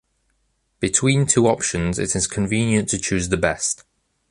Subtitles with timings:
[0.79, 3.83] Between two options it is convenient to choose the best.